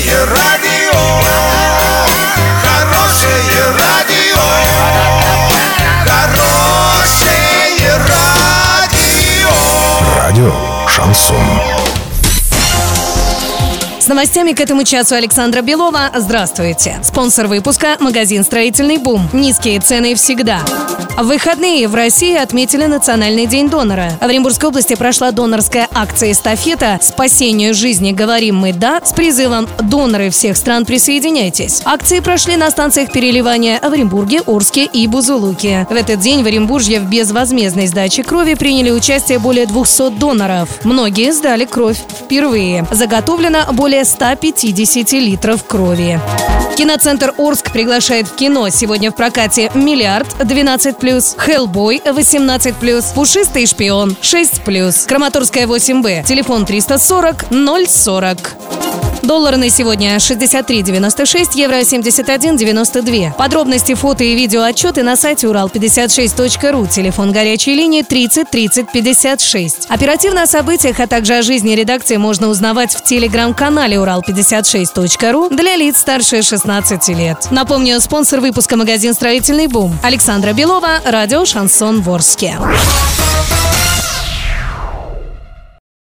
Хорошее 0.00 0.24
радио, 0.24 0.98
хорошее 2.62 3.64
радио, 3.78 4.40
хорошее 6.06 7.98
радио. 8.08 9.50
Радио 10.16 10.54
Шансон. 10.88 11.36
С 13.98 14.08
новостями 14.08 14.52
к 14.52 14.60
этому 14.60 14.84
часу 14.84 15.16
Александра 15.16 15.60
Белова. 15.60 16.10
Здравствуйте. 16.14 16.98
Спонсор 17.02 17.46
выпуска– 17.46 17.98
магазин 18.00 18.42
«Строительный 18.42 18.96
бум». 18.96 19.28
Низкие 19.34 19.80
цены 19.80 20.14
всегда. 20.14 20.60
В 21.20 21.24
выходные 21.24 21.86
в 21.86 21.94
России 21.94 22.34
отметили 22.34 22.86
Национальный 22.86 23.44
день 23.44 23.68
донора. 23.68 24.12
В 24.22 24.24
Оренбургской 24.24 24.70
области 24.70 24.96
прошла 24.96 25.32
донорская 25.32 25.86
акция 25.92 26.32
«Эстафета. 26.32 26.98
Спасению 27.02 27.74
жизни 27.74 28.12
говорим 28.12 28.56
мы 28.56 28.72
«да» 28.72 29.02
с 29.04 29.12
призывом 29.12 29.68
«Доноры 29.82 30.30
всех 30.30 30.56
стран 30.56 30.86
присоединяйтесь». 30.86 31.82
Акции 31.84 32.20
прошли 32.20 32.56
на 32.56 32.70
станциях 32.70 33.12
переливания 33.12 33.78
в 33.80 33.92
Оренбурге, 33.92 34.40
Орске 34.46 34.86
и 34.86 35.06
Бузулуке. 35.06 35.86
В 35.90 35.94
этот 35.94 36.20
день 36.20 36.42
в 36.42 36.46
Оренбурге 36.46 37.00
в 37.00 37.10
безвозмездной 37.10 37.88
сдаче 37.88 38.22
крови 38.22 38.54
приняли 38.54 38.90
участие 38.90 39.38
более 39.38 39.66
200 39.66 40.12
доноров. 40.12 40.70
Многие 40.84 41.32
сдали 41.32 41.66
кровь 41.66 41.98
впервые. 41.98 42.86
Заготовлено 42.90 43.66
более 43.72 44.06
150 44.06 45.12
литров 45.12 45.64
крови. 45.64 46.18
Киноцентр 46.80 47.34
Орск 47.36 47.72
приглашает 47.72 48.26
в 48.26 48.36
кино. 48.36 48.70
Сегодня 48.70 49.10
в 49.10 49.14
прокате 49.14 49.70
«Миллиард» 49.74 50.28
12+, 50.38 51.38
«Хеллбой» 51.38 52.00
18+, 52.02 53.14
«Пушистый 53.14 53.66
шпион» 53.66 54.16
6+, 54.22 55.06
Краматорская 55.06 55.66
8Б, 55.66 56.24
телефон 56.24 56.64
340 56.64 57.44
040. 57.86 58.56
Доллар 59.22 59.56
на 59.56 59.68
сегодня 59.70 60.16
63,96, 60.16 61.50
евро 61.54 61.76
71,92. 61.80 63.36
Подробности, 63.36 63.94
фото 63.94 64.24
и 64.24 64.34
видео 64.34 64.62
отчеты 64.62 65.02
на 65.02 65.16
сайте 65.16 65.46
урал56.ру. 65.46 66.86
Телефон 66.86 67.32
горячей 67.32 67.74
линии 67.74 68.02
30 68.02 68.50
30 68.50 68.90
56. 68.92 69.86
Оперативно 69.88 70.42
о 70.42 70.46
событиях, 70.46 71.00
а 71.00 71.06
также 71.06 71.34
о 71.34 71.42
жизни 71.42 71.72
редакции 71.74 72.16
можно 72.16 72.48
узнавать 72.48 72.94
в 72.94 73.04
телеграм-канале 73.04 73.96
урал56.ру 73.96 75.50
для 75.50 75.76
лиц 75.76 75.98
старше 75.98 76.42
16 76.42 77.08
лет. 77.08 77.48
Напомню, 77.50 78.00
спонсор 78.00 78.40
выпуска 78.40 78.76
магазин 78.76 79.14
«Строительный 79.14 79.66
бум». 79.66 79.98
Александра 80.02 80.52
Белова, 80.52 81.00
радио 81.04 81.44
«Шансон 81.44 82.00
Ворске». 82.00 82.56